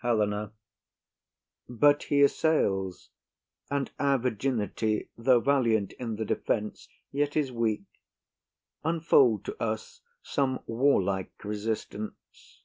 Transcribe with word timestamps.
HELENA. 0.00 0.54
But 1.68 2.04
he 2.04 2.22
assails; 2.22 3.10
and 3.70 3.90
our 3.98 4.16
virginity, 4.16 5.10
though 5.18 5.40
valiant, 5.40 5.92
in 5.98 6.16
the 6.16 6.24
defence, 6.24 6.88
yet 7.12 7.36
is 7.36 7.52
weak. 7.52 7.84
Unfold 8.82 9.44
to 9.44 9.62
us 9.62 10.00
some 10.22 10.60
warlike 10.66 11.34
resistance. 11.44 12.62